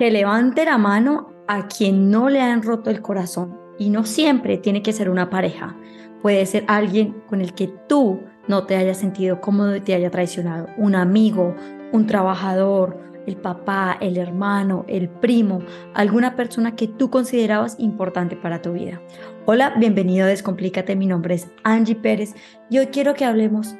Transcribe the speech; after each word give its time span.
Que 0.00 0.10
levante 0.10 0.64
la 0.64 0.78
mano 0.78 1.28
a 1.46 1.68
quien 1.68 2.10
no 2.10 2.30
le 2.30 2.40
han 2.40 2.62
roto 2.62 2.88
el 2.88 3.02
corazón. 3.02 3.60
Y 3.78 3.90
no 3.90 4.06
siempre 4.06 4.56
tiene 4.56 4.82
que 4.82 4.94
ser 4.94 5.10
una 5.10 5.28
pareja. 5.28 5.76
Puede 6.22 6.46
ser 6.46 6.64
alguien 6.68 7.20
con 7.28 7.42
el 7.42 7.52
que 7.52 7.68
tú 7.86 8.22
no 8.48 8.64
te 8.64 8.76
hayas 8.76 8.96
sentido 8.96 9.42
cómodo 9.42 9.76
y 9.76 9.82
te 9.82 9.92
haya 9.92 10.10
traicionado. 10.10 10.68
Un 10.78 10.94
amigo, 10.94 11.54
un 11.92 12.06
trabajador, 12.06 12.98
el 13.26 13.36
papá, 13.36 13.98
el 14.00 14.16
hermano, 14.16 14.86
el 14.88 15.10
primo, 15.10 15.60
alguna 15.92 16.34
persona 16.34 16.76
que 16.76 16.88
tú 16.88 17.10
considerabas 17.10 17.76
importante 17.78 18.36
para 18.36 18.62
tu 18.62 18.72
vida. 18.72 19.02
Hola, 19.44 19.74
bienvenido 19.76 20.24
a 20.24 20.30
Descomplícate. 20.30 20.96
Mi 20.96 21.08
nombre 21.08 21.34
es 21.34 21.48
Angie 21.62 21.94
Pérez 21.94 22.34
y 22.70 22.78
hoy 22.78 22.86
quiero 22.86 23.12
que 23.12 23.26
hablemos 23.26 23.74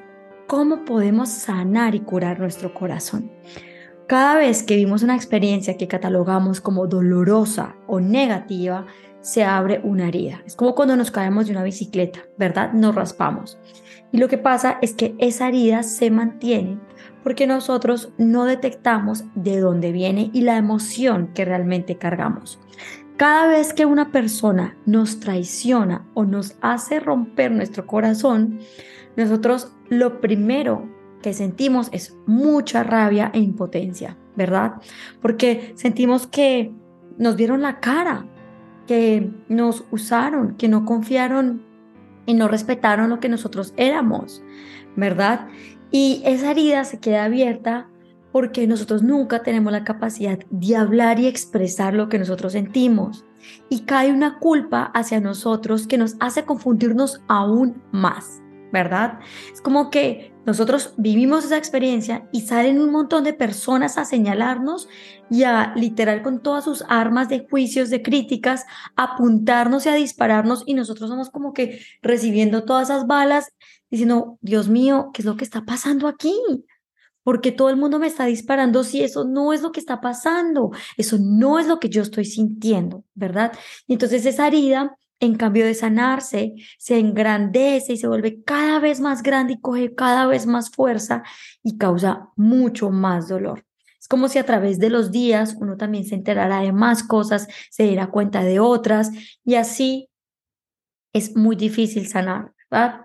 cómo 0.46 0.84
podemos 0.84 1.30
sanar 1.30 1.94
y 1.94 2.00
curar 2.00 2.40
nuestro 2.40 2.74
corazón. 2.74 3.30
Cada 4.10 4.38
vez 4.38 4.64
que 4.64 4.74
vimos 4.74 5.04
una 5.04 5.14
experiencia 5.14 5.76
que 5.76 5.86
catalogamos 5.86 6.60
como 6.60 6.88
dolorosa 6.88 7.76
o 7.86 8.00
negativa, 8.00 8.84
se 9.20 9.44
abre 9.44 9.80
una 9.84 10.08
herida. 10.08 10.42
Es 10.44 10.56
como 10.56 10.74
cuando 10.74 10.96
nos 10.96 11.12
caemos 11.12 11.46
de 11.46 11.52
una 11.52 11.62
bicicleta, 11.62 12.18
¿verdad? 12.36 12.72
Nos 12.72 12.96
raspamos. 12.96 13.56
Y 14.10 14.18
lo 14.18 14.26
que 14.26 14.36
pasa 14.36 14.78
es 14.82 14.94
que 14.94 15.14
esa 15.18 15.46
herida 15.46 15.84
se 15.84 16.10
mantiene 16.10 16.80
porque 17.22 17.46
nosotros 17.46 18.12
no 18.18 18.46
detectamos 18.46 19.22
de 19.36 19.60
dónde 19.60 19.92
viene 19.92 20.30
y 20.32 20.40
la 20.40 20.56
emoción 20.56 21.28
que 21.32 21.44
realmente 21.44 21.96
cargamos. 21.96 22.58
Cada 23.16 23.46
vez 23.46 23.72
que 23.72 23.86
una 23.86 24.10
persona 24.10 24.76
nos 24.86 25.20
traiciona 25.20 26.04
o 26.14 26.24
nos 26.24 26.56
hace 26.62 26.98
romper 26.98 27.52
nuestro 27.52 27.86
corazón, 27.86 28.58
nosotros 29.16 29.70
lo 29.88 30.20
primero 30.20 30.88
que 31.22 31.34
sentimos 31.34 31.88
es 31.92 32.16
mucha 32.26 32.82
rabia 32.82 33.30
e 33.34 33.40
impotencia, 33.40 34.16
¿verdad? 34.36 34.74
Porque 35.20 35.72
sentimos 35.76 36.26
que 36.26 36.72
nos 37.18 37.36
dieron 37.36 37.62
la 37.62 37.80
cara, 37.80 38.26
que 38.86 39.30
nos 39.48 39.84
usaron, 39.90 40.56
que 40.56 40.68
no 40.68 40.84
confiaron 40.84 41.62
y 42.26 42.34
no 42.34 42.48
respetaron 42.48 43.10
lo 43.10 43.20
que 43.20 43.28
nosotros 43.28 43.74
éramos, 43.76 44.42
¿verdad? 44.96 45.48
Y 45.90 46.22
esa 46.24 46.52
herida 46.52 46.84
se 46.84 47.00
queda 47.00 47.24
abierta 47.24 47.88
porque 48.32 48.66
nosotros 48.66 49.02
nunca 49.02 49.42
tenemos 49.42 49.72
la 49.72 49.84
capacidad 49.84 50.38
de 50.50 50.76
hablar 50.76 51.18
y 51.18 51.26
expresar 51.26 51.94
lo 51.94 52.08
que 52.08 52.18
nosotros 52.18 52.52
sentimos. 52.52 53.24
Y 53.68 53.80
cae 53.80 54.12
una 54.12 54.38
culpa 54.38 54.90
hacia 54.94 55.20
nosotros 55.20 55.86
que 55.86 55.98
nos 55.98 56.16
hace 56.20 56.44
confundirnos 56.44 57.22
aún 57.26 57.82
más. 57.90 58.40
¿Verdad? 58.72 59.18
Es 59.52 59.60
como 59.60 59.90
que 59.90 60.32
nosotros 60.46 60.94
vivimos 60.96 61.44
esa 61.44 61.58
experiencia 61.58 62.26
y 62.32 62.42
salen 62.42 62.80
un 62.80 62.90
montón 62.90 63.24
de 63.24 63.34
personas 63.34 63.98
a 63.98 64.04
señalarnos 64.04 64.88
y 65.30 65.44
a 65.44 65.74
literal 65.76 66.22
con 66.22 66.42
todas 66.42 66.64
sus 66.64 66.82
armas 66.88 67.28
de 67.28 67.46
juicios, 67.48 67.90
de 67.90 68.02
críticas, 68.02 68.64
apuntarnos 68.96 69.86
y 69.86 69.90
a 69.90 69.94
dispararnos 69.94 70.64
y 70.66 70.74
nosotros 70.74 71.10
somos 71.10 71.30
como 71.30 71.52
que 71.52 71.80
recibiendo 72.02 72.64
todas 72.64 72.88
esas 72.90 73.06
balas 73.06 73.52
diciendo, 73.90 74.38
Dios 74.40 74.68
mío, 74.68 75.10
¿qué 75.12 75.22
es 75.22 75.26
lo 75.26 75.36
que 75.36 75.44
está 75.44 75.64
pasando 75.64 76.08
aquí? 76.08 76.34
Porque 77.22 77.52
todo 77.52 77.68
el 77.68 77.76
mundo 77.76 77.98
me 77.98 78.06
está 78.06 78.24
disparando 78.24 78.82
si 78.82 79.02
eso 79.02 79.24
no 79.24 79.52
es 79.52 79.60
lo 79.60 79.72
que 79.72 79.80
está 79.80 80.00
pasando, 80.00 80.70
eso 80.96 81.18
no 81.20 81.58
es 81.58 81.66
lo 81.66 81.78
que 81.78 81.90
yo 81.90 82.02
estoy 82.02 82.24
sintiendo, 82.24 83.04
¿verdad? 83.14 83.52
Y 83.86 83.92
entonces 83.92 84.24
esa 84.24 84.46
herida 84.46 84.96
en 85.20 85.34
cambio 85.34 85.66
de 85.66 85.74
sanarse, 85.74 86.54
se 86.78 86.98
engrandece 86.98 87.92
y 87.92 87.96
se 87.98 88.08
vuelve 88.08 88.42
cada 88.42 88.80
vez 88.80 89.00
más 89.00 89.22
grande 89.22 89.52
y 89.52 89.60
coge 89.60 89.94
cada 89.94 90.26
vez 90.26 90.46
más 90.46 90.70
fuerza 90.70 91.22
y 91.62 91.76
causa 91.76 92.30
mucho 92.36 92.90
más 92.90 93.28
dolor. 93.28 93.66
Es 94.00 94.08
como 94.08 94.28
si 94.28 94.38
a 94.38 94.46
través 94.46 94.78
de 94.78 94.88
los 94.88 95.12
días 95.12 95.56
uno 95.60 95.76
también 95.76 96.04
se 96.04 96.14
enterara 96.14 96.62
de 96.62 96.72
más 96.72 97.02
cosas, 97.02 97.48
se 97.70 97.84
diera 97.84 98.10
cuenta 98.10 98.42
de 98.42 98.58
otras 98.58 99.10
y 99.44 99.56
así 99.56 100.08
es 101.12 101.36
muy 101.36 101.54
difícil 101.54 102.08
sanar, 102.08 102.52
¿verdad? 102.70 103.02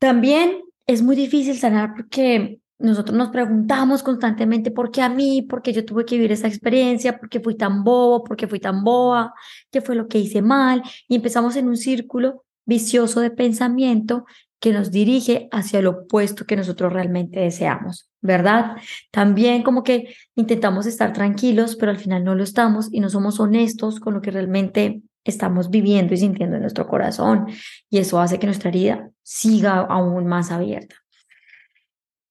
También 0.00 0.62
es 0.86 1.02
muy 1.02 1.14
difícil 1.14 1.56
sanar 1.56 1.94
porque 1.94 2.60
nosotros 2.78 3.16
nos 3.16 3.30
preguntamos 3.30 4.02
constantemente 4.02 4.70
por 4.70 4.90
qué 4.90 5.02
a 5.02 5.08
mí, 5.08 5.42
por 5.42 5.62
qué 5.62 5.72
yo 5.72 5.84
tuve 5.84 6.04
que 6.04 6.14
vivir 6.14 6.32
esa 6.32 6.46
experiencia, 6.46 7.18
por 7.18 7.28
qué 7.28 7.40
fui 7.40 7.56
tan 7.56 7.82
bobo, 7.82 8.22
por 8.22 8.36
qué 8.36 8.46
fui 8.46 8.60
tan 8.60 8.84
boa, 8.84 9.34
qué 9.70 9.80
fue 9.80 9.96
lo 9.96 10.06
que 10.06 10.18
hice 10.18 10.42
mal, 10.42 10.82
y 11.08 11.16
empezamos 11.16 11.56
en 11.56 11.68
un 11.68 11.76
círculo 11.76 12.44
vicioso 12.64 13.20
de 13.20 13.30
pensamiento 13.30 14.26
que 14.60 14.72
nos 14.72 14.90
dirige 14.90 15.48
hacia 15.52 15.82
lo 15.82 15.90
opuesto 15.90 16.44
que 16.44 16.56
nosotros 16.56 16.92
realmente 16.92 17.40
deseamos, 17.40 18.10
¿verdad? 18.20 18.76
También 19.10 19.62
como 19.62 19.82
que 19.82 20.14
intentamos 20.34 20.86
estar 20.86 21.12
tranquilos, 21.12 21.76
pero 21.76 21.90
al 21.90 21.98
final 21.98 22.24
no 22.24 22.34
lo 22.34 22.42
estamos 22.42 22.88
y 22.92 23.00
no 23.00 23.08
somos 23.08 23.38
honestos 23.40 24.00
con 24.00 24.14
lo 24.14 24.20
que 24.20 24.30
realmente 24.32 25.02
estamos 25.24 25.70
viviendo 25.70 26.14
y 26.14 26.16
sintiendo 26.16 26.56
en 26.56 26.62
nuestro 26.62 26.86
corazón, 26.86 27.46
y 27.90 27.98
eso 27.98 28.20
hace 28.20 28.38
que 28.38 28.46
nuestra 28.46 28.70
herida 28.70 29.10
siga 29.22 29.80
aún 29.80 30.26
más 30.26 30.50
abierta. 30.50 30.96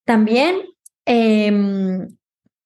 También 0.07 0.62
em, 1.06 2.07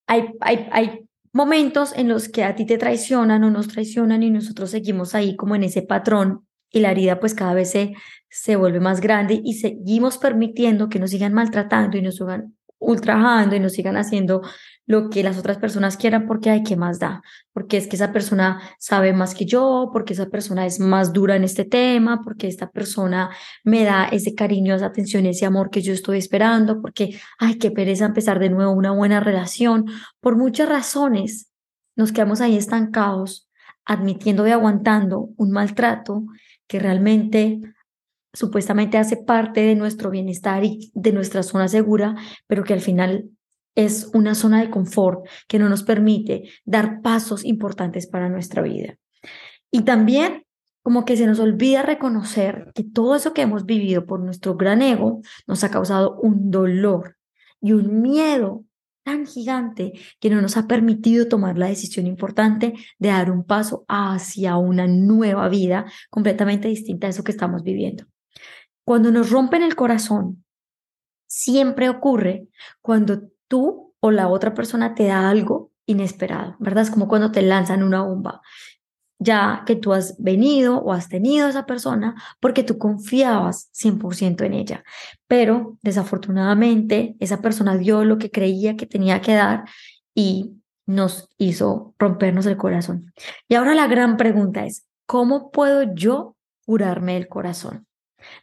hay, 0.06 0.25
hay, 0.41 0.68
hay 0.72 1.09
momentos 1.34 1.91
en 1.96 2.07
los 2.07 2.29
que 2.29 2.44
a 2.44 2.53
ti 2.56 2.68
te 2.68 2.78
traicionan 2.78 3.44
o 3.44 3.50
nos 3.50 3.68
traicionan 3.68 4.22
y 4.22 4.29
nosotros 4.29 4.69
seguimos 4.69 5.16
ahí 5.16 5.35
como 5.35 5.56
en 5.56 5.63
ese 5.63 5.81
patrón 5.81 6.46
y 6.69 6.81
la 6.81 6.91
herida 6.91 7.19
pues 7.19 7.34
cada 7.34 7.56
vez 7.56 7.72
se, 7.72 7.96
se 8.29 8.57
vuelve 8.57 8.79
más 8.79 9.02
grande 9.02 9.41
y 9.44 9.56
seguimos 9.56 10.19
permitiendo 10.19 10.88
que 10.88 11.00
nos 11.00 11.09
sigan 11.09 11.34
maltratando 11.34 11.97
y 11.97 12.03
nos 12.03 12.18
sigan 12.18 12.56
ultrajando 12.81 13.55
y 13.55 13.59
nos 13.59 13.73
sigan 13.73 13.95
haciendo 13.95 14.41
lo 14.87 15.09
que 15.09 15.23
las 15.23 15.37
otras 15.37 15.57
personas 15.57 15.95
quieran 15.95 16.27
porque 16.27 16.49
hay 16.49 16.63
que 16.63 16.75
más 16.75 16.99
da, 16.99 17.21
porque 17.53 17.77
es 17.77 17.87
que 17.87 17.95
esa 17.95 18.11
persona 18.11 18.61
sabe 18.79 19.13
más 19.13 19.35
que 19.35 19.45
yo, 19.45 19.89
porque 19.93 20.13
esa 20.13 20.25
persona 20.25 20.65
es 20.65 20.79
más 20.79 21.13
dura 21.13 21.35
en 21.35 21.43
este 21.43 21.63
tema, 21.63 22.21
porque 22.23 22.47
esta 22.47 22.69
persona 22.69 23.29
me 23.63 23.83
da 23.83 24.05
ese 24.05 24.35
cariño, 24.35 24.75
esa 24.75 24.87
atención, 24.87 25.25
ese 25.25 25.45
amor 25.45 25.69
que 25.69 25.81
yo 25.81 25.93
estoy 25.93 26.17
esperando, 26.17 26.81
porque 26.81 27.19
ay, 27.39 27.57
qué 27.57 27.71
pereza 27.71 28.05
empezar 28.05 28.39
de 28.39 28.49
nuevo 28.49 28.73
una 28.73 28.91
buena 28.91 29.19
relación, 29.19 29.85
por 30.19 30.35
muchas 30.35 30.67
razones 30.67 31.49
nos 31.95 32.11
quedamos 32.11 32.41
ahí 32.41 32.57
estancados, 32.57 33.47
admitiendo 33.85 34.47
y 34.47 34.51
aguantando 34.51 35.29
un 35.37 35.51
maltrato 35.51 36.23
que 36.67 36.79
realmente 36.79 37.61
supuestamente 38.33 38.97
hace 38.97 39.17
parte 39.17 39.61
de 39.61 39.75
nuestro 39.75 40.09
bienestar 40.09 40.63
y 40.63 40.91
de 40.93 41.11
nuestra 41.11 41.43
zona 41.43 41.67
segura, 41.67 42.15
pero 42.47 42.63
que 42.63 42.73
al 42.73 42.81
final 42.81 43.29
es 43.75 44.09
una 44.13 44.35
zona 44.35 44.61
de 44.61 44.69
confort 44.69 45.25
que 45.47 45.59
no 45.59 45.69
nos 45.69 45.83
permite 45.83 46.49
dar 46.65 47.01
pasos 47.01 47.45
importantes 47.45 48.07
para 48.07 48.29
nuestra 48.29 48.61
vida. 48.61 48.97
Y 49.71 49.83
también 49.83 50.45
como 50.83 51.05
que 51.05 51.15
se 51.15 51.27
nos 51.27 51.39
olvida 51.39 51.83
reconocer 51.83 52.71
que 52.73 52.83
todo 52.83 53.15
eso 53.15 53.33
que 53.33 53.43
hemos 53.43 53.65
vivido 53.65 54.05
por 54.05 54.19
nuestro 54.19 54.55
gran 54.55 54.81
ego 54.81 55.21
nos 55.47 55.63
ha 55.63 55.69
causado 55.69 56.19
un 56.21 56.49
dolor 56.49 57.17
y 57.61 57.73
un 57.73 58.01
miedo 58.01 58.65
tan 59.03 59.25
gigante 59.25 59.93
que 60.19 60.29
no 60.29 60.41
nos 60.41 60.57
ha 60.57 60.67
permitido 60.67 61.27
tomar 61.27 61.57
la 61.57 61.67
decisión 61.67 62.07
importante 62.07 62.73
de 62.99 63.09
dar 63.09 63.31
un 63.31 63.43
paso 63.43 63.85
hacia 63.87 64.57
una 64.57 64.87
nueva 64.87 65.49
vida 65.49 65.85
completamente 66.09 66.67
distinta 66.67 67.07
a 67.07 67.09
eso 67.11 67.23
que 67.23 67.31
estamos 67.31 67.63
viviendo. 67.63 68.05
Cuando 68.91 69.09
nos 69.09 69.29
rompen 69.29 69.63
el 69.63 69.78
corazón, 69.78 70.44
siempre 71.25 71.88
ocurre 71.88 72.50
cuando 72.81 73.22
tú 73.47 73.94
o 74.02 74.12
la 74.12 74.28
otra 74.28 74.53
persona 74.53 74.96
te 74.96 75.06
da 75.06 75.29
algo 75.29 75.72
inesperado, 75.85 76.57
¿verdad? 76.59 76.84
Es 76.84 76.91
como 76.91 77.07
cuando 77.07 77.31
te 77.31 77.41
lanzan 77.41 77.84
una 77.84 78.02
bomba, 78.03 78.41
ya 79.18 79.63
que 79.66 79.78
tú 79.78 79.94
has 79.94 80.22
venido 80.22 80.79
o 80.79 80.91
has 80.91 81.07
tenido 81.07 81.46
a 81.46 81.52
esa 81.52 81.66
persona 81.66 82.22
porque 82.41 82.63
tú 82.63 82.78
confiabas 82.78 83.69
100% 83.72 84.44
en 84.44 84.56
ella, 84.56 84.84
pero 85.25 85.78
desafortunadamente 85.81 87.16
esa 87.22 87.41
persona 87.41 87.78
dio 87.78 88.03
lo 88.03 88.18
que 88.18 88.29
creía 88.29 88.75
que 88.75 88.88
tenía 88.88 89.22
que 89.22 89.35
dar 89.35 89.63
y 90.13 90.58
nos 90.85 91.29
hizo 91.37 91.96
rompernos 91.97 92.46
el 92.46 92.58
corazón. 92.58 93.14
Y 93.47 93.55
ahora 93.55 93.73
la 93.73 93.87
gran 93.87 94.17
pregunta 94.17 94.66
es, 94.66 94.85
¿cómo 95.05 95.49
puedo 95.49 95.96
yo 95.96 96.35
curarme 96.66 97.16
el 97.16 97.29
corazón? 97.29 97.87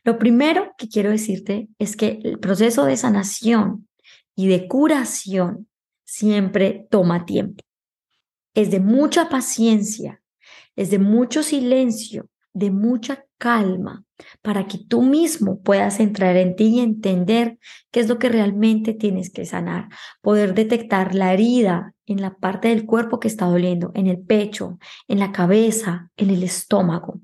Lo 0.04 0.18
primero 0.18 0.72
que 0.76 0.88
quiero 0.88 1.10
decirte 1.10 1.68
es 1.78 1.96
que 1.96 2.20
el 2.24 2.38
proceso 2.38 2.84
de 2.84 2.96
sanación 2.96 3.88
y 4.34 4.48
de 4.48 4.68
curación 4.68 5.68
siempre 6.04 6.86
toma 6.90 7.26
tiempo. 7.26 7.62
Es 8.54 8.70
de 8.70 8.80
mucha 8.80 9.28
paciencia, 9.28 10.22
es 10.76 10.90
de 10.90 10.98
mucho 10.98 11.42
silencio, 11.42 12.28
de 12.52 12.70
mucha 12.70 13.24
calma, 13.36 14.04
para 14.42 14.66
que 14.66 14.78
tú 14.78 15.02
mismo 15.02 15.60
puedas 15.60 16.00
entrar 16.00 16.36
en 16.36 16.56
ti 16.56 16.76
y 16.76 16.80
entender 16.80 17.58
qué 17.92 18.00
es 18.00 18.08
lo 18.08 18.18
que 18.18 18.28
realmente 18.28 18.94
tienes 18.94 19.30
que 19.30 19.44
sanar, 19.44 19.88
poder 20.22 20.54
detectar 20.54 21.14
la 21.14 21.32
herida 21.32 21.94
en 22.06 22.20
la 22.20 22.34
parte 22.34 22.68
del 22.68 22.84
cuerpo 22.84 23.20
que 23.20 23.28
está 23.28 23.46
doliendo, 23.46 23.92
en 23.94 24.08
el 24.08 24.18
pecho, 24.18 24.78
en 25.06 25.20
la 25.20 25.30
cabeza, 25.30 26.10
en 26.16 26.30
el 26.30 26.42
estómago 26.42 27.20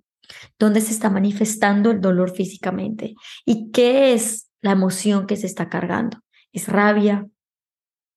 dónde 0.59 0.81
se 0.81 0.93
está 0.93 1.11
manifestando 1.11 1.91
el 1.91 2.01
dolor 2.01 2.35
físicamente 2.35 3.15
y 3.45 3.71
qué 3.71 4.15
es 4.15 4.51
la 4.61 4.73
emoción 4.73 5.27
que 5.27 5.37
se 5.37 5.47
está 5.47 5.69
cargando. 5.69 6.19
¿Es 6.53 6.69
rabia? 6.69 7.27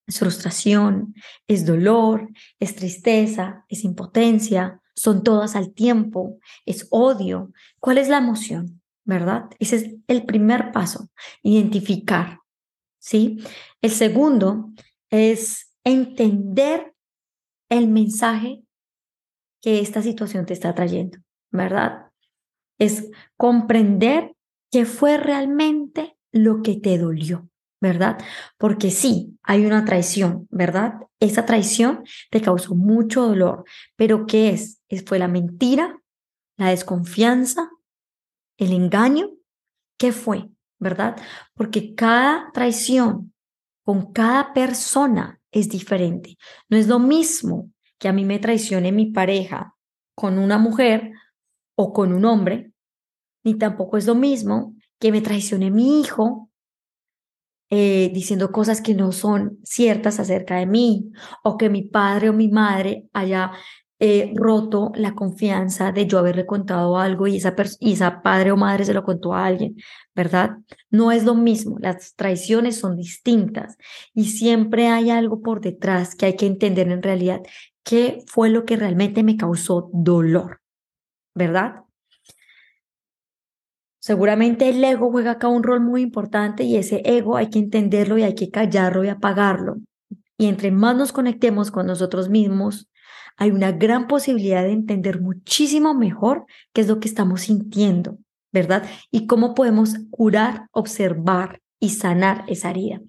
es 0.07 0.19
frustración, 0.19 1.13
es 1.47 1.65
dolor, 1.65 2.29
es 2.59 2.75
tristeza, 2.75 3.65
es 3.67 3.83
impotencia, 3.83 4.81
son 4.95 5.21
todas 5.21 5.55
al 5.55 5.73
tiempo, 5.73 6.39
es 6.65 6.87
odio. 6.89 7.51
¿Cuál 7.79 7.97
es 7.99 8.07
la 8.07 8.17
emoción? 8.17 8.81
¿Verdad? 9.03 9.49
Ese 9.59 9.75
es 9.75 9.95
el 10.07 10.25
primer 10.25 10.71
paso, 10.71 11.09
identificar. 11.43 12.39
¿Sí? 12.99 13.37
El 13.81 13.91
segundo 13.91 14.71
es 15.09 15.71
entender 15.83 16.93
el 17.69 17.87
mensaje 17.87 18.63
que 19.61 19.79
esta 19.79 20.01
situación 20.01 20.45
te 20.45 20.53
está 20.53 20.73
trayendo, 20.73 21.19
¿verdad? 21.51 22.06
Es 22.77 23.09
comprender 23.35 24.35
qué 24.71 24.85
fue 24.85 25.17
realmente 25.17 26.17
lo 26.31 26.61
que 26.61 26.75
te 26.75 26.97
dolió. 26.97 27.47
¿verdad? 27.79 28.17
Porque 28.57 28.91
sí, 28.91 29.37
hay 29.43 29.65
una 29.65 29.85
traición, 29.85 30.47
¿verdad? 30.49 30.95
Esa 31.19 31.45
traición 31.45 32.03
te 32.31 32.41
causó 32.41 32.75
mucho 32.75 33.27
dolor, 33.27 33.65
pero 33.95 34.25
¿qué 34.25 34.49
es? 34.49 34.81
¿Fue 35.05 35.19
la 35.19 35.27
mentira, 35.27 35.99
la 36.57 36.69
desconfianza, 36.69 37.69
el 38.57 38.73
engaño? 38.73 39.31
¿Qué 39.97 40.11
fue? 40.11 40.49
¿Verdad? 40.79 41.17
Porque 41.53 41.95
cada 41.95 42.51
traición 42.51 43.33
con 43.83 44.11
cada 44.11 44.53
persona 44.53 45.39
es 45.51 45.69
diferente. 45.69 46.37
No 46.69 46.77
es 46.77 46.87
lo 46.87 46.99
mismo 46.99 47.71
que 47.97 48.07
a 48.07 48.13
mí 48.13 48.25
me 48.25 48.39
traicione 48.39 48.91
mi 48.91 49.07
pareja 49.07 49.75
con 50.15 50.37
una 50.37 50.57
mujer 50.57 51.11
o 51.77 51.93
con 51.93 52.11
un 52.11 52.25
hombre, 52.25 52.71
ni 53.43 53.53
tampoco 53.55 53.97
es 53.97 54.07
lo 54.07 54.15
mismo 54.15 54.75
que 54.99 55.11
me 55.11 55.21
traicione 55.21 55.69
mi 55.69 56.01
hijo 56.01 56.49
eh, 57.69 58.11
diciendo 58.13 58.51
cosas 58.51 58.81
que 58.81 58.93
no 58.93 59.11
son 59.11 59.59
ciertas 59.63 60.19
acerca 60.19 60.55
de 60.55 60.65
mí, 60.65 61.11
o 61.43 61.57
que 61.57 61.69
mi 61.69 61.83
padre 61.83 62.29
o 62.29 62.33
mi 62.33 62.47
madre 62.47 63.07
haya 63.13 63.51
eh, 63.99 64.31
roto 64.35 64.91
la 64.95 65.15
confianza 65.15 65.91
de 65.91 66.07
yo 66.07 66.19
haberle 66.19 66.45
contado 66.45 66.97
algo 66.97 67.27
y 67.27 67.37
esa, 67.37 67.55
y 67.79 67.93
esa 67.93 68.21
padre 68.21 68.51
o 68.51 68.57
madre 68.57 68.85
se 68.85 68.93
lo 68.93 69.03
contó 69.03 69.33
a 69.33 69.45
alguien, 69.45 69.75
¿verdad? 70.15 70.57
No 70.89 71.11
es 71.11 71.25
lo 71.25 71.35
mismo, 71.35 71.77
las 71.79 72.15
traiciones 72.15 72.79
son 72.79 72.95
distintas 72.95 73.77
y 74.13 74.25
siempre 74.25 74.87
hay 74.87 75.09
algo 75.09 75.41
por 75.41 75.61
detrás 75.61 76.15
que 76.15 76.27
hay 76.27 76.35
que 76.37 76.47
entender 76.47 76.89
en 76.89 77.03
realidad 77.03 77.41
qué 77.83 78.19
fue 78.27 78.49
lo 78.49 78.65
que 78.65 78.77
realmente 78.77 79.23
me 79.23 79.35
causó 79.35 79.89
dolor, 79.93 80.61
¿verdad? 81.37 81.83
Seguramente 83.99 84.69
el 84.69 84.83
ego 84.83 85.11
juega 85.11 85.31
acá 85.31 85.47
un 85.47 85.63
rol 85.63 85.81
muy 85.81 86.01
importante 86.01 86.63
y 86.63 86.77
ese 86.77 87.01
ego 87.05 87.37
hay 87.37 87.49
que 87.49 87.59
entenderlo 87.59 88.17
y 88.17 88.23
hay 88.23 88.35
que 88.35 88.49
callarlo 88.49 89.03
y 89.03 89.09
apagarlo. 89.09 89.77
Y 90.37 90.47
entre 90.47 90.71
más 90.71 90.95
nos 90.95 91.11
conectemos 91.11 91.71
con 91.71 91.87
nosotros 91.87 92.29
mismos, 92.29 92.89
hay 93.37 93.51
una 93.51 93.71
gran 93.71 94.07
posibilidad 94.07 94.63
de 94.63 94.71
entender 94.71 95.21
muchísimo 95.21 95.93
mejor 95.93 96.45
qué 96.73 96.81
es 96.81 96.87
lo 96.87 96.99
que 96.99 97.07
estamos 97.07 97.41
sintiendo, 97.41 98.17
¿verdad? 98.51 98.87
Y 99.11 99.27
cómo 99.27 99.53
podemos 99.53 99.95
curar, 100.09 100.67
observar 100.71 101.61
y 101.79 101.89
sanar 101.89 102.45
esa 102.47 102.71
herida. 102.71 103.01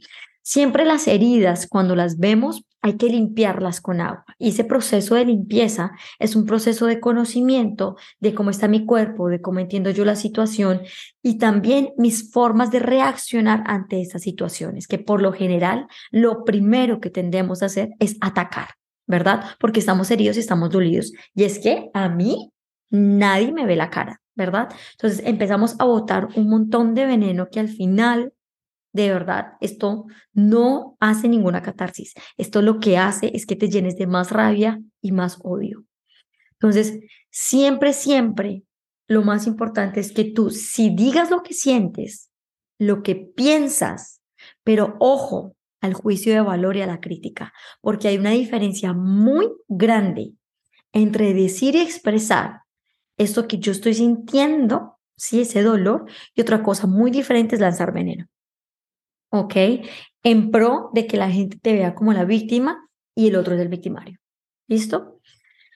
Siempre 0.43 0.85
las 0.85 1.07
heridas, 1.07 1.67
cuando 1.67 1.95
las 1.95 2.19
vemos, 2.19 2.65
hay 2.83 2.97
que 2.97 3.09
limpiarlas 3.09 3.81
con 3.81 4.01
agua. 4.01 4.25
Y 4.39 4.51
ese 4.51 4.65
proceso 4.65 5.15
de 5.15 5.25
limpieza 5.25 5.93
es 6.19 6.37
un 6.37 6.47
proceso 6.47 6.87
de 6.87 7.01
conocimiento 7.01 7.97
de 8.21 8.35
cómo 8.35 8.51
está 8.51 8.69
mi 8.69 8.87
cuerpo, 8.87 9.29
de 9.29 9.41
cómo 9.41 9.59
entiendo 9.59 9.91
yo 9.91 10.05
la 10.05 10.17
situación 10.17 10.83
y 11.23 11.39
también 11.39 11.91
mis 11.97 12.31
formas 12.33 12.71
de 12.71 12.79
reaccionar 12.79 13.63
ante 13.67 14.01
estas 14.01 14.23
situaciones, 14.23 14.87
que 14.87 14.99
por 14.99 15.21
lo 15.21 15.33
general 15.33 15.87
lo 16.11 16.45
primero 16.45 17.01
que 17.01 17.11
tendemos 17.11 17.63
a 17.63 17.67
hacer 17.67 17.91
es 17.99 18.17
atacar, 18.21 18.69
¿verdad? 19.07 19.45
Porque 19.59 19.81
estamos 19.81 20.11
heridos 20.11 20.37
y 20.37 20.41
estamos 20.41 20.71
dolidos. 20.71 21.13
Y 21.35 21.45
es 21.45 21.59
que 21.59 21.91
a 21.95 22.09
mí 22.09 22.53
nadie 22.91 23.53
me 23.53 23.67
ve 23.67 23.77
la 23.77 23.91
cara, 23.91 24.21
¿verdad? 24.35 24.69
Entonces 24.93 25.23
empezamos 25.25 25.77
a 25.79 25.85
botar 25.85 26.29
un 26.37 26.49
montón 26.49 26.95
de 26.95 27.07
veneno 27.07 27.49
que 27.51 27.61
al 27.61 27.69
final 27.69 28.33
de 29.03 29.12
verdad, 29.12 29.53
esto 29.61 30.06
no 30.33 30.97
hace 31.00 31.29
ninguna 31.29 31.62
catarsis. 31.62 32.15
Esto 32.37 32.62
lo 32.62 32.81
que 32.81 32.99
hace 32.99 33.31
es 33.35 33.47
que 33.47 33.56
te 33.56 33.69
llenes 33.69 33.97
de 33.97 34.06
más 34.06 34.31
rabia 34.31 34.81
y 35.00 35.12
más 35.12 35.39
odio. 35.43 35.85
Entonces, 36.53 37.00
siempre, 37.31 37.93
siempre, 37.93 38.65
lo 39.06 39.23
más 39.23 39.47
importante 39.47 40.00
es 40.00 40.12
que 40.12 40.25
tú, 40.25 40.50
si 40.50 40.91
digas 40.91 41.31
lo 41.31 41.43
que 41.43 41.55
sientes, 41.55 42.31
lo 42.79 43.03
que 43.03 43.17
piensas, 43.17 44.21
pero 44.65 44.97
ojo 45.01 45.56
al 45.81 45.94
juicio 45.94 46.33
de 46.33 46.41
valor 46.41 46.77
y 46.77 46.83
a 46.83 46.87
la 46.87 47.01
crítica, 47.01 47.53
porque 47.81 48.09
hay 48.09 48.19
una 48.19 48.31
diferencia 48.31 48.93
muy 48.93 49.49
grande 49.69 50.33
entre 50.93 51.35
decir 51.35 51.77
y 51.77 51.81
expresar 51.81 52.62
esto 53.17 53.47
que 53.49 53.59
yo 53.59 53.73
estoy 53.73 53.94
sintiendo, 53.94 54.99
sí, 55.17 55.41
ese 55.41 55.62
dolor, 55.62 56.06
y 56.35 56.41
otra 56.41 56.62
cosa 56.62 56.87
muy 56.87 57.11
diferente 57.11 57.56
es 57.56 57.61
lanzar 57.61 57.93
veneno. 57.93 58.27
¿Ok? 59.31 59.55
En 60.23 60.51
pro 60.51 60.91
de 60.95 61.07
que 61.07 61.17
la 61.17 61.31
gente 61.31 61.59
te 61.61 61.73
vea 61.73 61.95
como 61.95 62.13
la 62.13 62.25
víctima 62.25 62.89
y 63.15 63.29
el 63.29 63.37
otro 63.37 63.55
es 63.55 63.61
el 63.61 63.69
victimario. 63.69 64.19
¿Listo? 64.67 65.21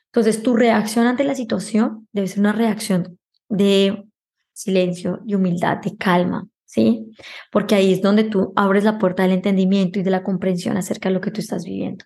Entonces, 0.07 0.43
tu 0.43 0.55
reacción 0.55 1.07
ante 1.07 1.25
la 1.25 1.35
situación 1.35 2.07
debe 2.13 2.27
ser 2.29 2.41
una 2.41 2.53
reacción 2.53 3.19
de 3.49 4.05
silencio, 4.53 5.21
de 5.25 5.37
humildad, 5.37 5.79
de 5.79 5.97
calma, 5.97 6.47
¿sí? 6.67 7.11
Porque 7.51 7.75
ahí 7.75 7.95
es 7.95 8.03
donde 8.03 8.25
tú 8.25 8.53
abres 8.57 8.85
la 8.85 8.99
puerta 8.99 9.23
del 9.23 9.33
entendimiento 9.33 9.99
y 9.99 10.03
de 10.03 10.11
la 10.11 10.23
comprensión 10.23 10.77
acerca 10.77 11.09
de 11.09 11.15
lo 11.15 11.21
que 11.21 11.31
tú 11.31 11.41
estás 11.41 11.65
viviendo. 11.65 12.05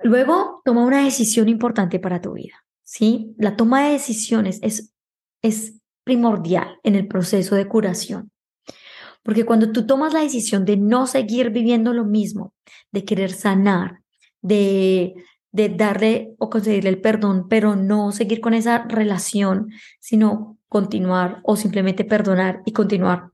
Luego, 0.00 0.62
toma 0.64 0.84
una 0.84 1.04
decisión 1.04 1.48
importante 1.48 1.98
para 1.98 2.20
tu 2.20 2.32
vida, 2.32 2.64
¿sí? 2.82 3.34
La 3.38 3.56
toma 3.56 3.84
de 3.84 3.92
decisiones 3.92 4.58
es, 4.62 4.92
es 5.42 5.80
primordial 6.04 6.78
en 6.82 6.94
el 6.94 7.08
proceso 7.08 7.54
de 7.54 7.68
curación. 7.68 8.30
Porque 9.28 9.44
cuando 9.44 9.72
tú 9.72 9.84
tomas 9.84 10.14
la 10.14 10.22
decisión 10.22 10.64
de 10.64 10.78
no 10.78 11.06
seguir 11.06 11.50
viviendo 11.50 11.92
lo 11.92 12.06
mismo, 12.06 12.54
de 12.92 13.04
querer 13.04 13.30
sanar, 13.30 14.00
de, 14.40 15.16
de 15.52 15.68
darle 15.68 16.34
o 16.38 16.48
conseguirle 16.48 16.88
el 16.88 17.02
perdón, 17.02 17.46
pero 17.46 17.76
no 17.76 18.10
seguir 18.10 18.40
con 18.40 18.54
esa 18.54 18.86
relación, 18.88 19.68
sino 20.00 20.56
continuar 20.66 21.42
o 21.42 21.56
simplemente 21.56 22.06
perdonar 22.06 22.62
y 22.64 22.72
continuar. 22.72 23.32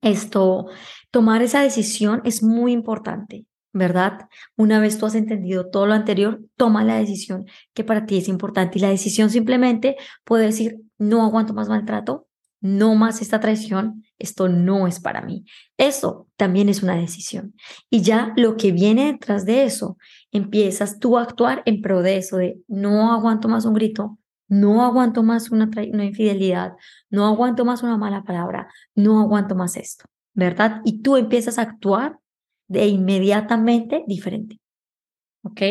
Esto, 0.00 0.66
tomar 1.10 1.42
esa 1.42 1.60
decisión 1.60 2.22
es 2.24 2.44
muy 2.44 2.70
importante, 2.70 3.46
¿verdad? 3.72 4.28
Una 4.56 4.78
vez 4.78 4.96
tú 4.96 5.06
has 5.06 5.16
entendido 5.16 5.70
todo 5.70 5.86
lo 5.86 5.94
anterior, 5.94 6.40
toma 6.54 6.84
la 6.84 6.98
decisión 6.98 7.46
que 7.74 7.82
para 7.82 8.06
ti 8.06 8.18
es 8.18 8.28
importante 8.28 8.78
y 8.78 8.82
la 8.82 8.90
decisión 8.90 9.28
simplemente 9.30 9.96
puede 10.22 10.46
decir, 10.46 10.82
no 10.98 11.24
aguanto 11.24 11.52
más 11.52 11.68
maltrato, 11.68 12.28
no 12.60 12.94
más 12.94 13.22
esta 13.22 13.40
traición, 13.40 14.04
esto 14.18 14.48
no 14.48 14.86
es 14.86 15.00
para 15.00 15.22
mí. 15.22 15.44
Eso 15.76 16.28
también 16.36 16.68
es 16.68 16.82
una 16.82 16.96
decisión. 16.96 17.54
Y 17.88 18.02
ya 18.02 18.32
lo 18.36 18.56
que 18.56 18.72
viene 18.72 19.12
detrás 19.12 19.46
de 19.46 19.64
eso, 19.64 19.96
empiezas 20.30 20.98
tú 20.98 21.16
a 21.16 21.22
actuar 21.22 21.62
en 21.64 21.80
pro 21.80 22.02
de 22.02 22.18
eso, 22.18 22.36
de 22.36 22.60
no 22.68 23.12
aguanto 23.12 23.48
más 23.48 23.64
un 23.64 23.74
grito, 23.74 24.18
no 24.48 24.84
aguanto 24.84 25.22
más 25.22 25.50
una, 25.50 25.70
infidelidad, 26.04 26.72
no 27.08 27.26
aguanto 27.26 27.64
más 27.64 27.82
una 27.82 27.96
mala 27.96 28.24
palabra, 28.24 28.68
no 28.94 29.20
aguanto 29.20 29.54
más 29.54 29.76
esto, 29.76 30.04
¿verdad? 30.34 30.82
Y 30.84 31.02
tú 31.02 31.16
empiezas 31.16 31.58
a 31.58 31.62
actuar 31.62 32.18
de 32.68 32.86
inmediatamente 32.86 34.04
diferente. 34.06 34.60
¿Ok? 35.42 35.62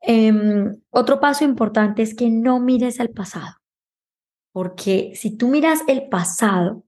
Em, 0.00 0.76
otro 0.90 1.20
paso 1.20 1.44
importante 1.44 2.02
es 2.02 2.14
que 2.14 2.30
no 2.30 2.60
mires 2.60 3.00
al 3.00 3.10
pasado. 3.10 3.56
Porque 4.56 5.12
si 5.14 5.36
tú 5.36 5.48
miras 5.48 5.80
el 5.86 6.08
pasado, 6.08 6.86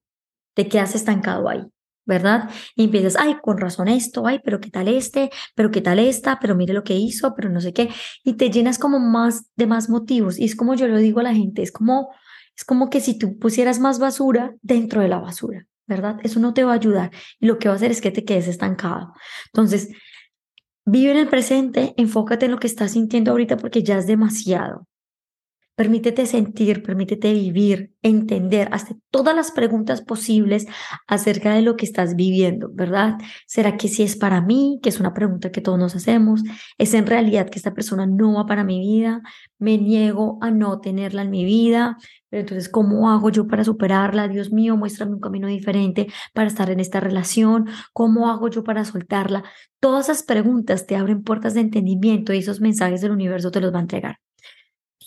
te 0.54 0.68
quedas 0.68 0.94
estancado 0.94 1.50
ahí, 1.50 1.60
¿verdad? 2.06 2.48
Y 2.74 2.84
empiezas, 2.84 3.14
ay, 3.18 3.36
con 3.42 3.58
razón 3.58 3.88
esto, 3.88 4.26
ay, 4.26 4.40
pero 4.42 4.58
qué 4.58 4.70
tal 4.70 4.88
este, 4.88 5.28
pero 5.54 5.70
qué 5.70 5.82
tal 5.82 5.98
esta, 5.98 6.38
pero 6.40 6.54
mire 6.54 6.72
lo 6.72 6.82
que 6.82 6.96
hizo, 6.96 7.34
pero 7.34 7.50
no 7.50 7.60
sé 7.60 7.74
qué. 7.74 7.90
Y 8.24 8.38
te 8.38 8.48
llenas 8.48 8.78
como 8.78 9.00
más 9.00 9.50
de 9.54 9.66
más 9.66 9.90
motivos. 9.90 10.38
Y 10.38 10.46
es 10.46 10.56
como 10.56 10.76
yo 10.76 10.88
lo 10.88 10.96
digo 10.96 11.20
a 11.20 11.24
la 11.24 11.34
gente, 11.34 11.60
es 11.60 11.70
como, 11.70 12.08
es 12.56 12.64
como 12.64 12.88
que 12.88 13.02
si 13.02 13.18
tú 13.18 13.38
pusieras 13.38 13.80
más 13.80 13.98
basura 13.98 14.54
dentro 14.62 15.02
de 15.02 15.08
la 15.08 15.18
basura, 15.18 15.66
¿verdad? 15.86 16.16
Eso 16.22 16.40
no 16.40 16.54
te 16.54 16.64
va 16.64 16.72
a 16.72 16.76
ayudar. 16.76 17.10
Y 17.38 17.48
lo 17.48 17.58
que 17.58 17.68
va 17.68 17.74
a 17.74 17.76
hacer 17.76 17.90
es 17.90 18.00
que 18.00 18.10
te 18.10 18.24
quedes 18.24 18.48
estancado. 18.48 19.12
Entonces, 19.52 19.90
vive 20.86 21.10
en 21.10 21.18
el 21.18 21.28
presente, 21.28 21.92
enfócate 21.98 22.46
en 22.46 22.52
lo 22.52 22.58
que 22.60 22.66
estás 22.66 22.92
sintiendo 22.92 23.30
ahorita 23.32 23.58
porque 23.58 23.82
ya 23.82 23.98
es 23.98 24.06
demasiado. 24.06 24.86
Permítete 25.78 26.26
sentir, 26.26 26.82
permítete 26.82 27.32
vivir, 27.32 27.92
entender, 28.02 28.68
hazte 28.72 28.96
todas 29.12 29.32
las 29.36 29.52
preguntas 29.52 30.02
posibles 30.02 30.66
acerca 31.06 31.54
de 31.54 31.62
lo 31.62 31.76
que 31.76 31.86
estás 31.86 32.16
viviendo, 32.16 32.68
¿verdad? 32.72 33.14
¿Será 33.46 33.76
que 33.76 33.86
si 33.86 34.02
es 34.02 34.16
para 34.16 34.40
mí? 34.40 34.80
Que 34.82 34.88
es 34.88 34.98
una 34.98 35.14
pregunta 35.14 35.52
que 35.52 35.60
todos 35.60 35.78
nos 35.78 35.94
hacemos. 35.94 36.42
¿Es 36.78 36.94
en 36.94 37.06
realidad 37.06 37.48
que 37.48 37.60
esta 37.60 37.74
persona 37.74 38.06
no 38.06 38.34
va 38.34 38.46
para 38.46 38.64
mi 38.64 38.80
vida? 38.80 39.22
¿Me 39.60 39.78
niego 39.78 40.40
a 40.42 40.50
no 40.50 40.80
tenerla 40.80 41.22
en 41.22 41.30
mi 41.30 41.44
vida? 41.44 41.96
Pero 42.28 42.40
entonces, 42.40 42.68
¿cómo 42.68 43.08
hago 43.08 43.30
yo 43.30 43.46
para 43.46 43.62
superarla? 43.62 44.26
Dios 44.26 44.50
mío, 44.50 44.76
muéstrame 44.76 45.14
un 45.14 45.20
camino 45.20 45.46
diferente 45.46 46.08
para 46.34 46.48
estar 46.48 46.70
en 46.70 46.80
esta 46.80 46.98
relación. 46.98 47.68
¿Cómo 47.92 48.28
hago 48.28 48.48
yo 48.48 48.64
para 48.64 48.84
soltarla? 48.84 49.44
Todas 49.78 50.08
esas 50.08 50.24
preguntas 50.24 50.86
te 50.86 50.96
abren 50.96 51.22
puertas 51.22 51.54
de 51.54 51.60
entendimiento 51.60 52.32
y 52.32 52.38
esos 52.38 52.60
mensajes 52.60 53.00
del 53.00 53.12
universo 53.12 53.52
te 53.52 53.60
los 53.60 53.72
va 53.72 53.78
a 53.78 53.82
entregar. 53.82 54.16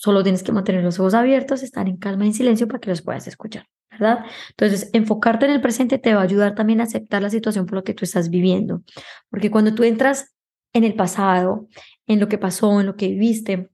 Solo 0.02 0.24
tienes 0.24 0.42
que 0.42 0.50
mantener 0.50 0.82
los 0.82 0.98
ojos 0.98 1.14
abiertos, 1.14 1.62
estar 1.62 1.88
en 1.88 1.96
calma 1.96 2.24
y 2.24 2.28
en 2.28 2.34
silencio 2.34 2.66
para 2.66 2.80
que 2.80 2.90
los 2.90 3.02
puedas 3.02 3.28
escuchar, 3.28 3.68
¿verdad? 3.88 4.24
Entonces, 4.50 4.90
enfocarte 4.92 5.46
en 5.46 5.52
el 5.52 5.60
presente 5.60 5.98
te 5.98 6.12
va 6.12 6.22
a 6.22 6.24
ayudar 6.24 6.56
también 6.56 6.80
a 6.80 6.84
aceptar 6.84 7.22
la 7.22 7.30
situación 7.30 7.66
por 7.66 7.76
lo 7.76 7.84
que 7.84 7.94
tú 7.94 8.04
estás 8.04 8.28
viviendo. 8.28 8.82
Porque 9.30 9.52
cuando 9.52 9.76
tú 9.76 9.84
entras 9.84 10.34
en 10.72 10.82
el 10.82 10.94
pasado, 10.94 11.68
en 12.08 12.18
lo 12.18 12.28
que 12.28 12.36
pasó, 12.36 12.80
en 12.80 12.86
lo 12.86 12.96
que 12.96 13.06
viviste, 13.06 13.70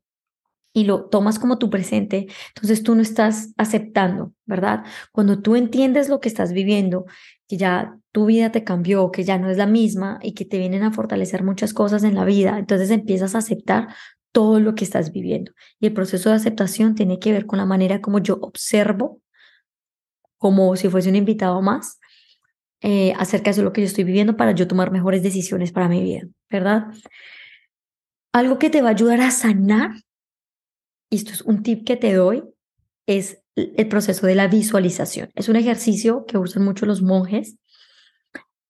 y 0.74 0.84
lo 0.84 1.06
tomas 1.06 1.38
como 1.38 1.56
tu 1.56 1.70
presente, 1.70 2.26
entonces 2.54 2.82
tú 2.82 2.94
no 2.94 3.00
estás 3.00 3.54
aceptando, 3.56 4.34
¿verdad? 4.44 4.84
Cuando 5.12 5.40
tú 5.40 5.56
entiendes 5.56 6.10
lo 6.10 6.20
que 6.20 6.28
estás 6.28 6.52
viviendo, 6.52 7.06
que 7.48 7.56
ya 7.56 7.96
tu 8.12 8.26
vida 8.26 8.52
te 8.52 8.64
cambió, 8.64 9.10
que 9.10 9.24
ya 9.24 9.38
no 9.38 9.48
es 9.48 9.56
la 9.56 9.66
misma 9.66 10.18
y 10.22 10.34
que 10.34 10.44
te 10.44 10.58
vienen 10.58 10.82
a 10.82 10.92
fortalecer 10.92 11.42
muchas 11.42 11.72
cosas 11.72 12.04
en 12.04 12.14
la 12.14 12.26
vida, 12.26 12.58
entonces 12.58 12.90
empiezas 12.90 13.34
a 13.34 13.38
aceptar 13.38 13.88
todo 14.32 14.60
lo 14.60 14.74
que 14.74 14.84
estás 14.84 15.12
viviendo. 15.12 15.52
Y 15.80 15.86
el 15.86 15.92
proceso 15.92 16.30
de 16.30 16.36
aceptación 16.36 16.94
tiene 16.94 17.18
que 17.18 17.32
ver 17.32 17.46
con 17.46 17.58
la 17.58 17.66
manera 17.66 18.00
como 18.00 18.18
yo 18.18 18.38
observo, 18.40 19.20
como 20.36 20.76
si 20.76 20.88
fuese 20.88 21.08
un 21.08 21.16
invitado 21.16 21.60
más, 21.62 21.98
eh, 22.80 23.12
acerca 23.16 23.52
de 23.52 23.62
lo 23.62 23.72
que 23.72 23.80
yo 23.80 23.86
estoy 23.86 24.04
viviendo 24.04 24.36
para 24.36 24.52
yo 24.52 24.68
tomar 24.68 24.92
mejores 24.92 25.22
decisiones 25.22 25.72
para 25.72 25.88
mi 25.88 26.02
vida, 26.02 26.28
¿verdad? 26.48 26.86
Algo 28.32 28.58
que 28.58 28.70
te 28.70 28.82
va 28.82 28.88
a 28.88 28.92
ayudar 28.92 29.20
a 29.20 29.30
sanar, 29.32 29.90
y 31.10 31.16
esto 31.16 31.32
es 31.32 31.42
un 31.42 31.62
tip 31.62 31.84
que 31.84 31.96
te 31.96 32.12
doy, 32.14 32.44
es 33.06 33.42
el 33.56 33.88
proceso 33.88 34.26
de 34.26 34.36
la 34.36 34.46
visualización. 34.46 35.30
Es 35.34 35.48
un 35.48 35.56
ejercicio 35.56 36.24
que 36.26 36.38
usan 36.38 36.64
mucho 36.64 36.86
los 36.86 37.02
monjes 37.02 37.56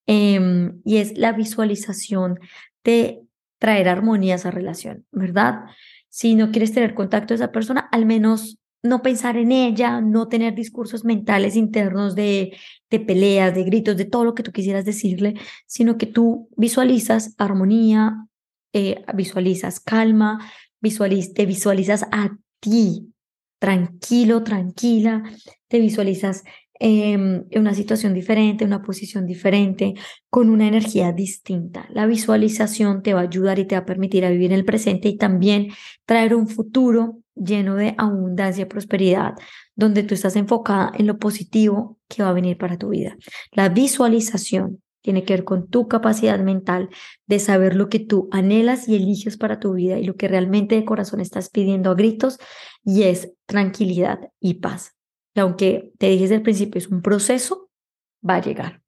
em, 0.06 0.80
y 0.84 0.96
es 0.96 1.18
la 1.18 1.32
visualización 1.32 2.38
de 2.84 3.20
traer 3.58 3.88
armonía 3.88 4.34
a 4.34 4.36
esa 4.36 4.50
relación, 4.50 5.06
¿verdad? 5.12 5.64
Si 6.08 6.34
no 6.34 6.50
quieres 6.50 6.72
tener 6.72 6.94
contacto 6.94 7.28
con 7.28 7.36
esa 7.36 7.52
persona, 7.52 7.88
al 7.92 8.06
menos 8.06 8.58
no 8.82 9.02
pensar 9.02 9.36
en 9.36 9.52
ella, 9.52 10.00
no 10.00 10.28
tener 10.28 10.54
discursos 10.54 11.04
mentales 11.04 11.56
internos 11.56 12.14
de, 12.14 12.56
de 12.90 13.00
peleas, 13.00 13.54
de 13.54 13.64
gritos, 13.64 13.96
de 13.96 14.04
todo 14.04 14.24
lo 14.24 14.34
que 14.34 14.42
tú 14.42 14.52
quisieras 14.52 14.84
decirle, 14.84 15.34
sino 15.66 15.98
que 15.98 16.06
tú 16.06 16.48
visualizas 16.56 17.34
armonía, 17.38 18.26
eh, 18.72 19.04
visualizas 19.14 19.80
calma, 19.80 20.38
te 20.80 21.46
visualizas 21.46 22.04
a 22.12 22.36
ti, 22.60 23.12
tranquilo, 23.58 24.44
tranquila, 24.44 25.24
te 25.66 25.80
visualizas 25.80 26.44
Em, 26.80 27.44
en 27.50 27.60
una 27.60 27.74
situación 27.74 28.14
diferente, 28.14 28.64
una 28.64 28.82
posición 28.82 29.26
diferente, 29.26 29.94
con 30.30 30.48
una 30.48 30.68
energía 30.68 31.12
distinta. 31.12 31.88
La 31.90 32.06
visualización 32.06 33.02
te 33.02 33.14
va 33.14 33.20
a 33.20 33.24
ayudar 33.24 33.58
y 33.58 33.64
te 33.66 33.74
va 33.74 33.80
a 33.80 33.86
permitir 33.86 34.24
a 34.24 34.30
vivir 34.30 34.52
en 34.52 34.58
el 34.58 34.64
presente 34.64 35.08
y 35.08 35.16
también 35.16 35.68
traer 36.06 36.36
un 36.36 36.46
futuro 36.46 37.18
lleno 37.34 37.74
de 37.74 37.94
abundancia 37.98 38.62
y 38.62 38.66
prosperidad, 38.66 39.34
donde 39.74 40.04
tú 40.04 40.14
estás 40.14 40.36
enfocada 40.36 40.92
en 40.96 41.08
lo 41.08 41.18
positivo 41.18 41.98
que 42.08 42.22
va 42.22 42.28
a 42.28 42.32
venir 42.32 42.56
para 42.58 42.78
tu 42.78 42.90
vida. 42.90 43.16
La 43.52 43.68
visualización 43.68 44.80
tiene 45.02 45.24
que 45.24 45.34
ver 45.34 45.44
con 45.44 45.68
tu 45.68 45.88
capacidad 45.88 46.38
mental 46.38 46.90
de 47.26 47.40
saber 47.40 47.74
lo 47.74 47.88
que 47.88 47.98
tú 47.98 48.28
anhelas 48.30 48.88
y 48.88 48.96
eliges 48.96 49.36
para 49.36 49.58
tu 49.58 49.74
vida 49.74 49.98
y 49.98 50.04
lo 50.04 50.14
que 50.14 50.28
realmente 50.28 50.76
de 50.76 50.84
corazón 50.84 51.20
estás 51.20 51.50
pidiendo 51.50 51.90
a 51.90 51.94
gritos 51.94 52.38
y 52.84 53.04
es 53.04 53.32
tranquilidad 53.46 54.20
y 54.40 54.54
paz 54.54 54.97
aunque 55.40 55.92
te 55.98 56.08
dije 56.08 56.22
desde 56.22 56.36
el 56.36 56.42
principio 56.42 56.78
es 56.78 56.88
un 56.88 57.02
proceso, 57.02 57.70
va 58.28 58.36
a 58.36 58.42
llegar. 58.42 58.82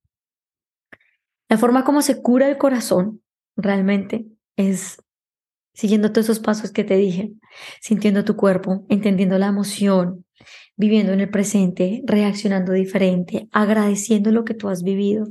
La 1.48 1.58
forma 1.58 1.84
como 1.84 2.02
se 2.02 2.22
cura 2.22 2.48
el 2.48 2.58
corazón 2.58 3.22
realmente 3.56 4.26
es 4.56 5.02
siguiendo 5.74 6.12
todos 6.12 6.26
esos 6.26 6.40
pasos 6.40 6.72
que 6.72 6.84
te 6.84 6.96
dije, 6.96 7.32
sintiendo 7.80 8.24
tu 8.24 8.36
cuerpo, 8.36 8.84
entendiendo 8.88 9.38
la 9.38 9.46
emoción, 9.46 10.24
viviendo 10.76 11.12
en 11.12 11.20
el 11.20 11.30
presente, 11.30 12.02
reaccionando 12.04 12.72
diferente, 12.72 13.48
agradeciendo 13.52 14.30
lo 14.30 14.44
que 14.44 14.54
tú 14.54 14.68
has 14.68 14.82
vivido, 14.82 15.26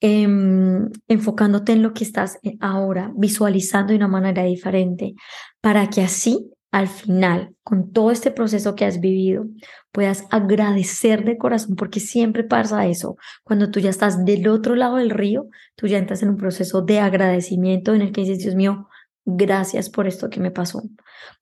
em, 0.00 0.88
enfocándote 1.08 1.72
en 1.72 1.82
lo 1.82 1.92
que 1.92 2.04
estás 2.04 2.38
ahora, 2.60 3.12
visualizando 3.16 3.92
de 3.92 3.96
una 3.96 4.08
manera 4.08 4.44
diferente, 4.44 5.14
para 5.60 5.88
que 5.90 6.02
así 6.02 6.50
al 6.70 6.88
final, 6.88 7.54
con 7.62 7.92
todo 7.92 8.10
este 8.10 8.30
proceso 8.30 8.74
que 8.74 8.84
has 8.84 9.00
vivido, 9.00 9.46
puedas 9.90 10.26
agradecer 10.30 11.24
de 11.24 11.38
corazón, 11.38 11.76
porque 11.76 12.00
siempre 12.00 12.44
pasa 12.44 12.86
eso. 12.86 13.16
Cuando 13.42 13.70
tú 13.70 13.80
ya 13.80 13.90
estás 13.90 14.24
del 14.24 14.48
otro 14.48 14.74
lado 14.74 14.96
del 14.96 15.10
río, 15.10 15.46
tú 15.76 15.86
ya 15.86 15.98
entras 15.98 16.22
en 16.22 16.30
un 16.30 16.36
proceso 16.36 16.82
de 16.82 17.00
agradecimiento 17.00 17.94
en 17.94 18.02
el 18.02 18.12
que 18.12 18.22
dices, 18.22 18.40
Dios 18.40 18.54
mío, 18.54 18.88
gracias 19.24 19.90
por 19.90 20.06
esto 20.06 20.30
que 20.30 20.40
me 20.40 20.50
pasó, 20.50 20.82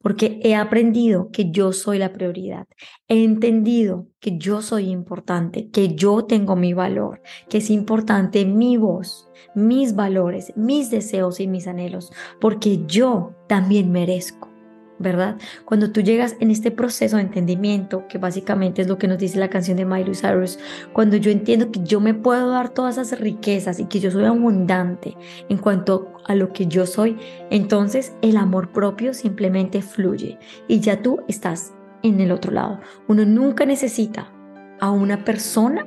porque 0.00 0.40
he 0.42 0.56
aprendido 0.56 1.30
que 1.32 1.50
yo 1.50 1.72
soy 1.72 1.98
la 1.98 2.12
prioridad, 2.12 2.66
he 3.06 3.22
entendido 3.22 4.08
que 4.18 4.38
yo 4.38 4.60
soy 4.60 4.90
importante, 4.90 5.70
que 5.70 5.94
yo 5.94 6.24
tengo 6.24 6.56
mi 6.56 6.72
valor, 6.72 7.22
que 7.48 7.58
es 7.58 7.70
importante 7.70 8.44
mi 8.44 8.76
voz, 8.76 9.28
mis 9.54 9.94
valores, 9.94 10.52
mis 10.56 10.90
deseos 10.90 11.38
y 11.38 11.46
mis 11.46 11.68
anhelos, 11.68 12.10
porque 12.40 12.84
yo 12.86 13.34
también 13.46 13.92
merezco. 13.92 14.55
¿Verdad? 14.98 15.36
Cuando 15.64 15.90
tú 15.92 16.00
llegas 16.00 16.36
en 16.40 16.50
este 16.50 16.70
proceso 16.70 17.16
de 17.16 17.22
entendimiento, 17.22 18.06
que 18.08 18.18
básicamente 18.18 18.82
es 18.82 18.88
lo 18.88 18.98
que 18.98 19.08
nos 19.08 19.18
dice 19.18 19.38
la 19.38 19.50
canción 19.50 19.76
de 19.76 19.84
Miley 19.84 20.14
Cyrus, 20.14 20.58
cuando 20.92 21.16
yo 21.16 21.30
entiendo 21.30 21.70
que 21.70 21.80
yo 21.82 22.00
me 22.00 22.14
puedo 22.14 22.50
dar 22.50 22.70
todas 22.70 22.98
esas 22.98 23.20
riquezas 23.20 23.78
y 23.78 23.86
que 23.86 24.00
yo 24.00 24.10
soy 24.10 24.24
abundante 24.24 25.16
en 25.48 25.58
cuanto 25.58 26.12
a 26.26 26.34
lo 26.34 26.52
que 26.52 26.66
yo 26.66 26.86
soy, 26.86 27.18
entonces 27.50 28.14
el 28.22 28.36
amor 28.36 28.72
propio 28.72 29.14
simplemente 29.14 29.82
fluye 29.82 30.38
y 30.68 30.80
ya 30.80 31.02
tú 31.02 31.20
estás 31.28 31.72
en 32.02 32.20
el 32.20 32.32
otro 32.32 32.52
lado. 32.52 32.80
Uno 33.08 33.24
nunca 33.24 33.66
necesita 33.66 34.32
a 34.80 34.90
una 34.90 35.24
persona 35.24 35.86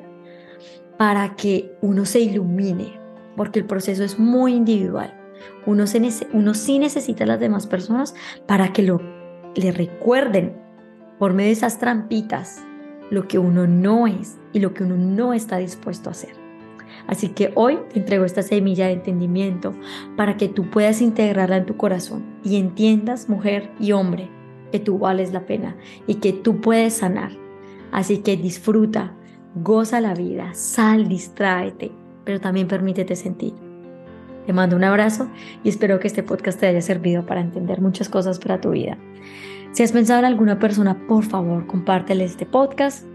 para 0.98 1.36
que 1.36 1.76
uno 1.82 2.06
se 2.06 2.20
ilumine, 2.20 3.00
porque 3.36 3.60
el 3.60 3.66
proceso 3.66 4.04
es 4.04 4.20
muy 4.20 4.54
individual. 4.54 5.19
Uno, 5.66 5.88
se, 5.88 6.28
uno 6.34 6.54
sí 6.54 6.80
necesita 6.80 7.24
a 7.24 7.28
las 7.28 7.40
demás 7.40 7.68
personas 7.68 8.16
para 8.48 8.74
que 8.74 8.84
lo, 8.84 9.02
le 9.56 9.72
recuerden 9.72 10.56
por 11.18 11.34
medio 11.34 11.48
de 11.50 11.54
esas 11.54 11.80
trampitas 11.80 12.64
lo 13.10 13.28
que 13.28 13.40
uno 13.40 13.68
no 13.68 14.08
es 14.08 14.38
y 14.54 14.60
lo 14.60 14.74
que 14.74 14.84
uno 14.84 14.96
no 14.96 15.34
está 15.34 15.58
dispuesto 15.58 16.10
a 16.10 16.12
hacer. 16.12 16.34
Así 17.08 17.30
que 17.30 17.52
hoy 17.56 17.80
te 17.92 18.00
entrego 18.00 18.26
esta 18.26 18.44
semilla 18.44 18.88
de 18.88 18.94
entendimiento 18.94 19.74
para 20.16 20.38
que 20.38 20.48
tú 20.48 20.70
puedas 20.70 21.02
integrarla 21.02 21.58
en 21.58 21.66
tu 21.66 21.76
corazón 21.76 22.24
y 22.44 22.58
entiendas, 22.58 23.30
mujer 23.30 23.72
y 23.80 23.92
hombre, 23.94 24.30
que 24.72 24.80
tú 24.80 25.00
vales 25.00 25.34
la 25.34 25.46
pena 25.46 25.76
y 26.06 26.16
que 26.16 26.34
tú 26.34 26.62
puedes 26.62 26.96
sanar. 26.96 27.32
Así 27.92 28.20
que 28.20 28.38
disfruta, 28.38 29.16
goza 29.56 30.02
la 30.02 30.14
vida, 30.14 30.54
sal, 30.54 31.08
distráete, 31.08 31.92
pero 32.24 32.40
también 32.40 32.68
permítete 32.68 33.16
sentir. 33.16 33.69
Te 34.50 34.54
mando 34.54 34.76
un 34.76 34.84
abrazo 34.84 35.30
y 35.64 35.70
espero 35.70 36.00
que 36.00 36.08
este 36.08 36.24
podcast 36.24 36.60
te 36.60 36.66
haya 36.66 36.82
servido 36.82 37.24
para 37.24 37.40
entender 37.40 37.82
muchas 37.82 38.10
cosas 38.10 38.40
para 38.40 38.60
tu 38.60 38.72
vida. 38.72 38.98
Si 39.74 39.84
has 39.84 39.92
pensado 39.92 40.22
en 40.22 40.26
alguna 40.26 40.58
persona, 40.58 41.06
por 41.08 41.24
favor, 41.24 41.68
compártele 41.68 42.24
este 42.24 42.48
podcast. 42.48 43.06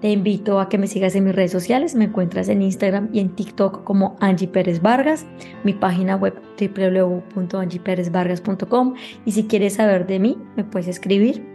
Te 0.00 0.10
invito 0.10 0.58
a 0.58 0.68
que 0.68 0.76
me 0.76 0.88
sigas 0.88 1.14
en 1.14 1.26
mis 1.26 1.34
redes 1.36 1.52
sociales. 1.52 1.94
Me 1.94 2.06
encuentras 2.06 2.48
en 2.48 2.60
Instagram 2.60 3.08
y 3.12 3.20
en 3.20 3.36
TikTok 3.36 3.84
como 3.84 4.16
Angie 4.18 4.48
Pérez 4.48 4.82
Vargas, 4.82 5.24
mi 5.62 5.74
página 5.74 6.16
web 6.16 6.34
www.angieperezvargas.com. 6.58 8.94
Y 9.24 9.30
si 9.30 9.44
quieres 9.44 9.74
saber 9.74 10.08
de 10.08 10.18
mí, 10.18 10.38
me 10.56 10.64
puedes 10.64 10.88
escribir 10.88 11.46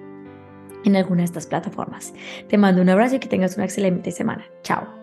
en 0.86 0.96
alguna 0.96 1.24
de 1.24 1.26
estas 1.26 1.46
plataformas. 1.46 2.14
Te 2.48 2.58
mando 2.58 2.82
un 2.82 2.88
abrazo 2.88 3.18
y 3.18 3.20
que 3.20 3.28
tengas 3.28 3.58
una 3.58 3.66
excelente 3.66 4.12
semana. 4.12 4.46
Chao. 4.64 4.99